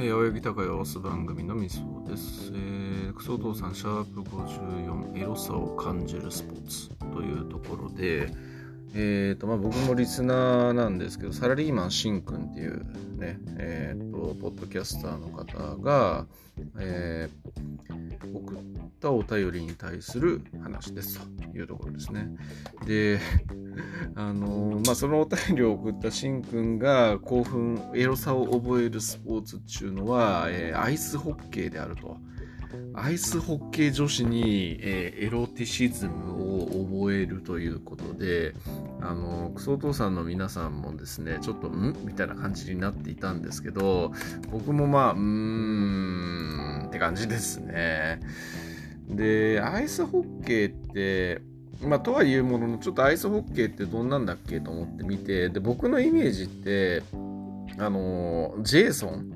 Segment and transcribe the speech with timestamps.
[0.00, 2.52] えー、青柳高様す番組のみそうです。
[2.54, 8.30] えー、クソお父さん、シャープ54、エロさを感じるスポーツというところで、
[8.94, 12.86] えーとまあ、僕もリスナーなんですけど、サラリーマンしんくんっていう
[13.18, 16.26] ね、えーと、ポッドキャスターの方が、
[16.78, 18.58] えー、送っ
[19.00, 22.28] たお便りに対する話ですというところですね。
[22.86, 23.20] で、
[24.16, 32.16] あのー、まあ、そのお便りを送ったしんくんが興奮、エロさを覚えるスポーツっていうのは、えー、アイスホッケーであると。
[32.94, 38.54] アイスホッケー女子に、えー、エロティシズムを覚えるということで、
[39.00, 41.96] あの、クソお父さんの皆さんもですね、ちょっと、ん？
[42.04, 44.12] みたいな感じになっていたんですけど、
[44.50, 48.20] 僕もまあ、うーんって感じですね。
[49.08, 51.42] で、アイスホッケーって、
[51.86, 57.02] まあ、とはいうものの、ちょっとアイスホッケーってどんなんだっけと思って見て、で、僕のイメージって、
[57.78, 59.32] あの、ジェイソン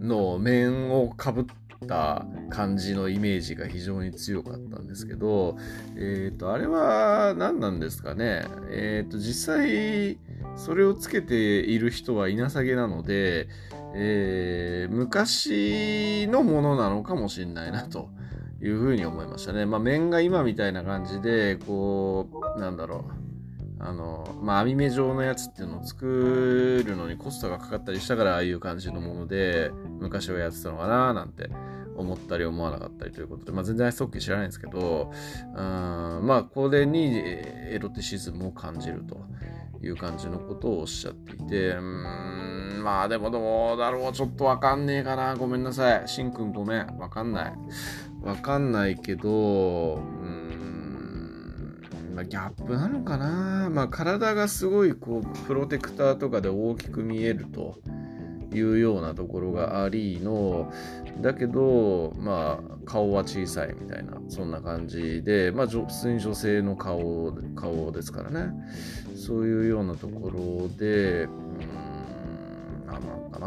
[0.00, 1.54] の面をかぶって、
[1.86, 5.56] た感じのイメージが非常に強かったんですけど、
[5.96, 8.46] えっ、ー、と、あれは何なんですかね？
[8.70, 10.18] えっ、ー、と、実際、
[10.56, 13.48] それをつけている人はいなさげなので、
[13.94, 18.10] えー、昔のものなのかもしれないなと
[18.62, 19.66] いうふうに思いましたね。
[19.66, 23.25] まあ、面が今みたいな感じで、こう、なんだろう。
[23.78, 31.50] あの、まあ、網目状のやつっていうのを作るのにコストがかかったりしたから、ああいう感じのもので、昔はやってたのかななんて
[31.96, 35.12] 思ったり思わなかったりということで、まあ、全然アイスホッケー知らないんですけど、
[35.54, 35.56] うん
[36.26, 39.18] まあ、これにエロティシズムを感じると
[39.82, 45.36] いう感じのことをおっしゃっていて、うん、まあでもどうだろう、ちょっとわかんねえかな。
[45.36, 46.08] ごめんなさい。
[46.08, 46.86] しんくんごめん。
[46.98, 47.52] わかんない。
[48.22, 50.35] わかんないけど、うん
[52.16, 57.78] まあ、ギャップなのかな、まあ、体がすごいこうプロテクターとかで大きく見えると
[58.54, 60.72] いうようなところがありの
[61.20, 68.52] だけどまあ顔は小さいみたいなそんな感じでまあ普通に女性の顔顔ですからね。
[69.14, 73.46] そういうようなところでうん何なのかな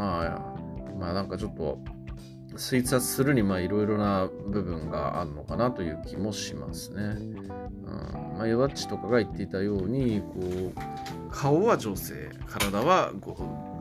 [1.00, 1.80] まあなんかちょっと
[2.56, 7.02] 推察するにまあいろいろな部分があるのかなという気もしますね。
[7.02, 7.48] うん
[8.40, 10.74] まあ、ヨダッチとかが言っていたようにこう
[11.30, 13.12] 顔は女性体は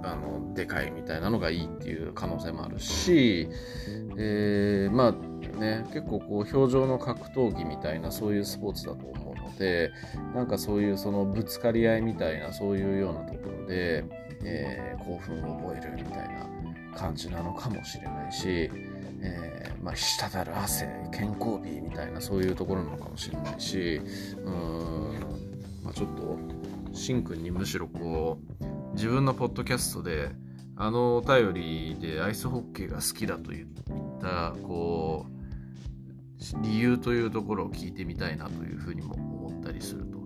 [0.03, 3.49] あのでかいみたいなのがいいっていう可能性もあるし、
[4.17, 9.93] えー、まあね結構こう表情の格闘技みたいなそういうスポーツだと思うので
[10.35, 14.05] なんかそういうそのぶつかり合いみたいなそういうようなところで、
[14.45, 16.58] えー、興奮を覚えるみたいな
[16.97, 18.71] 感じなのかもしれないし、
[19.21, 24.01] えー、まあ、滴る汗健康美みたいなそういうところなのかもしれないし
[24.45, 25.19] うん、
[25.83, 26.39] まあ、ちょっと
[26.95, 30.31] しんくんにむしろこう自分のポッドキャストで
[30.77, 40.18] あのお便りでアイスホッケーが好きだと言ったこう理由というところを聞いてみたいなというふうにも思ったりすると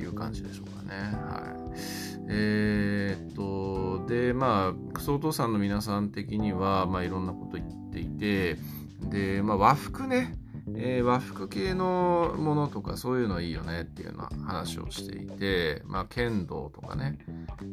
[0.00, 0.94] いう感じでしょうかね。
[0.94, 8.56] はい、えー、っとでまあクソお父さんの皆さん的には、まあ、いろんなこと言っていて
[9.00, 10.34] で、まあ、和服ね。
[10.76, 17.18] えー、和服系のものとかそういうのいいよねっていうような話をしていて、まあ、剣道とかね、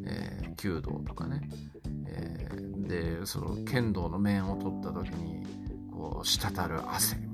[0.05, 1.47] えー、弓道とかね、
[2.07, 2.47] え、
[2.87, 5.45] でその剣道の面を取った時に
[5.91, 7.26] こう滴る汗。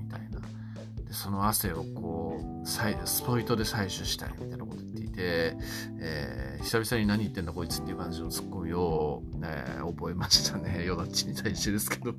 [1.13, 5.57] その汗をこうスポイトで採取したいみたいなこと言っていて、
[5.99, 12.15] えー、久々に何言ってんだこいつっていう感じのツッコミを、えー、覚えましたね ヨダッチに対してですけど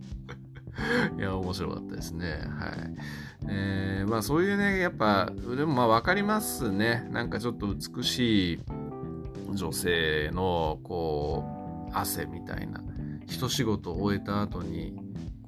[1.18, 2.26] いや、面白かったですね。
[2.26, 2.94] はい。
[3.48, 7.08] えー、まあそういうね、やっぱ、でもまあ分かりますね。
[7.12, 8.60] なんかちょっと美しい
[9.52, 11.44] 女性の、こ
[11.92, 12.82] う、汗みたいな。
[13.26, 14.98] 一仕事終えた後に、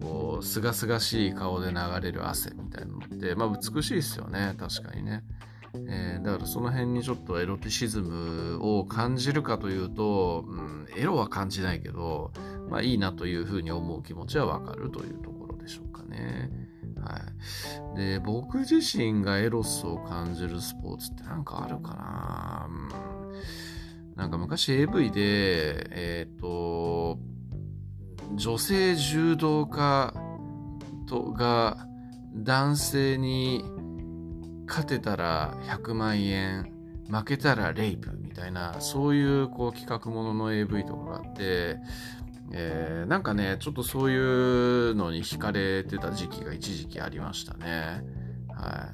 [0.01, 4.55] こう、すがすがしい顔で流れる汗みたいなのって、まあ美しいですよね。
[4.59, 5.25] 確かにね。
[5.89, 12.33] えー、だからその辺にちょっとエロティシズムを感じるかというと、うん、エロは感じないけど、
[12.69, 16.51] まあいいなというふうに思う気持ちはわかるというところでしょうかね。
[17.01, 17.21] は
[17.95, 17.97] い。
[17.97, 27.19] で、僕自身がエロスを感じるスポーツってなんかあるかな、うん、なんか昔 AV で、えっ、ー、と、
[28.35, 30.13] 女性柔道家
[31.07, 31.87] とが
[32.35, 33.65] 男性に
[34.67, 36.73] 勝てたら100万円
[37.09, 41.77] 負けたらレイプみたいなそういうこう企画ものの AV とかがあって
[42.53, 48.03] えー、なんかね、ちょっとそういうのに惹かれてた時期が一時期ありましたね。
[48.49, 48.91] は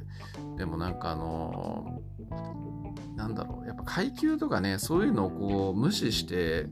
[0.54, 0.58] い。
[0.58, 6.66] でもなんかあのー、なんだろう、やっぱ階級とかね、そういうのをこう無視して、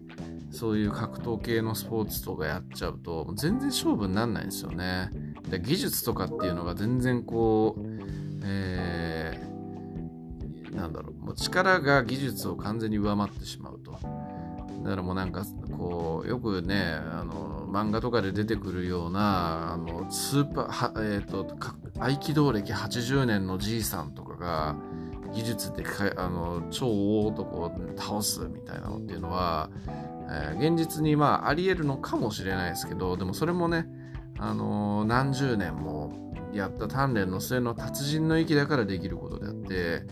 [0.50, 5.10] そういう格闘系のスポーツとかやっちゃうと全然勝負にならないんですよね。
[5.48, 7.82] で技術とかっていうのが全然こう、
[8.44, 11.24] えー、なんだろう。
[11.24, 13.98] もう力が技術を完全に上回ってしまうと。
[14.82, 15.44] だからもうなんか
[15.76, 21.46] こうよくねあの漫画とかで出てくるようなあのスーパーは、えーと、
[21.98, 24.76] 合気道歴80年のじいさんとかが
[25.32, 25.84] 技術で
[26.16, 29.70] あの超大男を倒すみたいなのっていうのは、
[30.30, 33.86] えー、現実にまあありえるのかもしれないですけどでもそれもね、
[34.38, 36.12] あのー、何十年も
[36.52, 40.02] やった鍛錬の末の達人の域だからできることであって、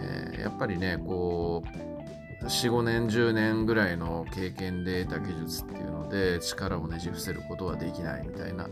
[0.00, 8.68] えー、やっぱりねこう45年10年ぐらいの経験で得た技術っていうので力をねじ伏せることはできないみたいな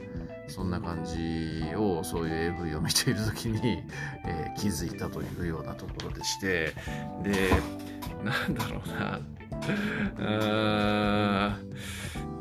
[0.49, 3.82] そんな感じをそういう AV を見ている時に、
[4.26, 6.73] えー、気づいたというようなところでして
[7.23, 7.50] で
[8.25, 9.20] なんだろうな。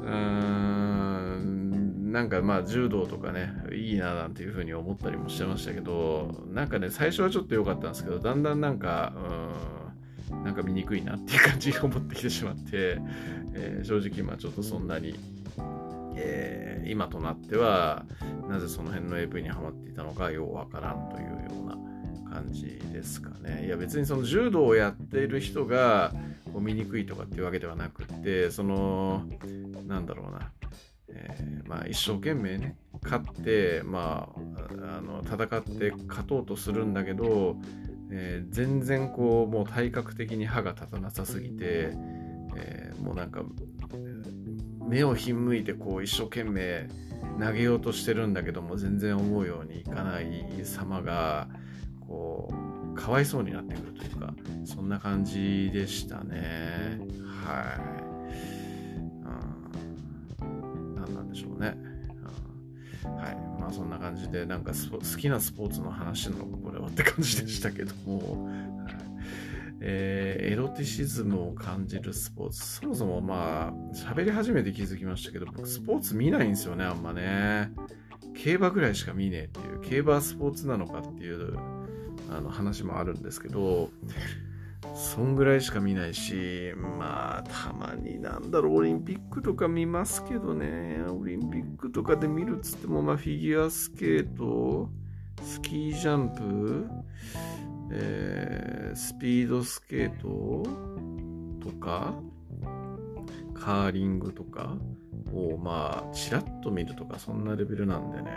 [0.06, 2.12] うん。
[2.12, 9.20] なんかまあ柔道とかねいいななんていうふうに思ったりもしてましたけどなんかね最初はちょっと良かったんですけどだんだんなんかう
[9.80, 9.84] ん。
[10.44, 13.00] なんか見にくいなっていう感じに思ってきてしまって、
[13.54, 15.16] えー、正直まあちょっとそんなに
[16.16, 18.06] えー、今となっては
[18.50, 21.78] なぜその辺の AV にはまっていたのかようわからんというような
[22.30, 23.66] 感じですかね。
[23.66, 26.14] いや別にその柔道をやっている人が
[26.60, 29.24] 見にくいとかっていうわけではなくてその
[29.88, 30.52] なんだろうな、
[31.10, 37.58] えー、まあ、一生懸命ね勝ってまああの戦って勝とうとするんだけど、
[38.12, 41.92] えー、全然こうもう体格的に歯が立たなさすぎて、
[42.56, 43.44] えー、もうなんか
[44.94, 46.88] 目をひんむいてこう一生懸命
[47.40, 51.48] 投げようとしてるんだけども全然思うようにいかない様が
[52.00, 52.54] こ
[52.94, 54.36] うかわいそうになってくるというか
[54.66, 57.00] そんな感じでしたね。
[57.44, 57.82] はい、
[60.44, 61.76] うん、何なんでしょうね、
[63.04, 63.36] うん、はい。
[63.60, 68.48] まあそんな感じでなんか好きなスポーツの話なのかこれはって感じでしたけども、
[69.86, 72.66] えー、エロティシズムを感じるスポーツ。
[72.80, 77.72] そもそもまあ、喋り始めて気づきましたけど、僕スポーツ見ないんですよね、あんまね。
[78.34, 81.58] 競馬ぐらいしか見ねえっていう、競馬スポーツなのかっていう
[82.32, 83.90] あの話もあるんですけど、
[84.96, 94.90] そんぐらいしか見ないし、まあ、たまになんだろう、オリンピックとか見ますけどね、オリンピックとかで見るっつっても、まあ、フィギュアスケート、
[95.42, 96.88] スキージャンプ、
[97.96, 100.64] えー、スピードスケート
[101.62, 102.16] とか、
[103.54, 104.76] カーリングとか
[105.32, 108.32] を、まあ、ちらっと見るとか、そんなレベルなんでね、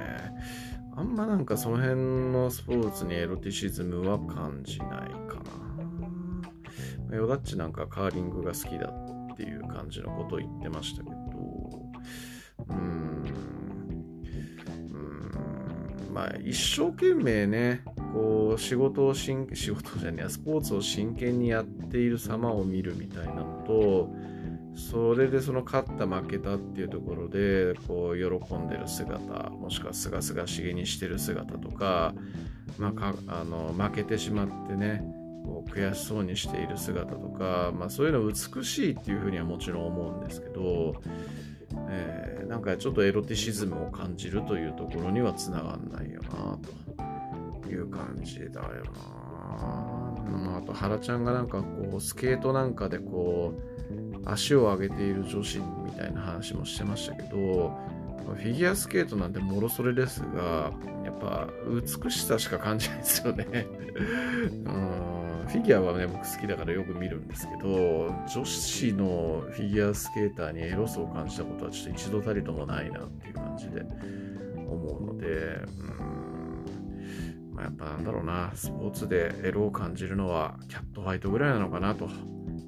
[0.95, 4.89] あんまなんかその辺のスポーツにエロティシズムは感じない
[5.29, 5.41] か
[7.11, 7.17] な。
[7.17, 11.17] ヨダッチなんかカーリングが好きだっていう感じのことを言ってましたけど、
[12.69, 13.25] うん、
[14.89, 16.15] うーん。
[16.15, 17.83] まあ一生懸命ね、
[18.17, 24.09] こう仕事をしん仕事じゃねえスポーツを真剣にやっている様を見るみたいなのと
[24.75, 32.15] それでその勝った負けたっていうところでこう喜んでる姿もしくはすがすがしげにしてる姿とか,、
[32.79, 35.03] まあ、かあの負けてしまってね
[35.45, 41.03] こう悔しそうにしている姿とか、まあ、そういうの美しいっていうふうにはもちろん思うんですけど、
[41.91, 46.96] えー、なんかちょっとエロティシズムを感じるというところにはつながんないよなと。
[47.67, 48.85] いう感じだよ
[49.53, 50.59] な。
[50.59, 53.77] あと、原ちゃんがなんかこう、スケートなんかでこう、
[54.25, 57.77] 足を上げている女子みたいな話もしてましたけど、
[58.27, 60.73] フィギュアスケートなんてもろそれですが、
[61.05, 63.47] やっぱ美しさしか感じないですよね。
[64.67, 73.83] うんフィギュアはね、僕好きだからよく見るんですけど、女子のフィギュアスケーターにエロスを感じたことはちょっと一度たりともないなっていう感じで
[74.69, 76.26] 思うので、うん
[77.57, 82.11] まあ、やっぱなんだろうな、スポーツでエロを感じるのはキャットファイトぐらいなのかなと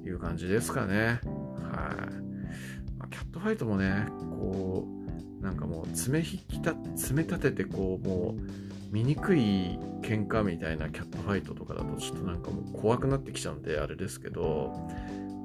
[0.03, 0.95] いう感じですかね。
[0.95, 1.25] はい。
[2.97, 4.87] まあ、キャットファイトもね、こ
[5.39, 9.39] う、なんかもう爪引きた、爪立ててこう、もう、醜い
[10.01, 14.73] 喧嘩みたいなキャットファイトとかだとちょっとなんかもう怖くなってきちゃうんであれですけど、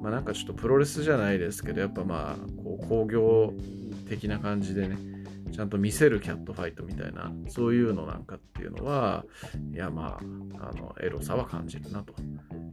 [0.01, 3.53] まあなんかちょっとプロレスじゃないですけど、やっぱまあ、こう工業
[4.09, 4.97] 的な感じでね、
[5.55, 9.23] ちゃんと見せるキャットファイトみたいな、そういうのなんかっていうのは、
[9.73, 10.19] いや、ま
[10.59, 12.13] あ、あの、エロさは感じるなと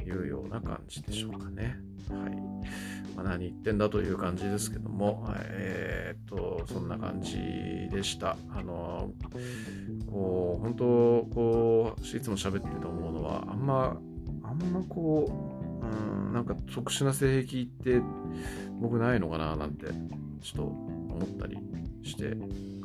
[0.05, 1.77] いうような感じでしょうかね。
[2.11, 2.31] はい。
[3.15, 7.37] まあ、何言ってんだという感じですけども、えー、っと、そんな感じ
[7.95, 8.37] でした。
[8.51, 9.13] あの、
[10.11, 10.85] こう、本当、
[11.33, 13.97] こう、いつも喋ってて思うのは、あんま、
[14.43, 15.31] あんまこ
[15.81, 18.01] う、うん、なんか特殊な性癖って
[18.81, 19.93] 僕ないのかななんて、ちょ
[20.53, 21.57] っと思ったり
[22.05, 22.37] して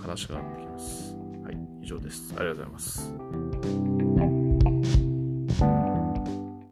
[0.07, 1.13] 悲しくなってきます。
[1.43, 2.33] はい、以上です。
[2.38, 4.37] ありがとうございます。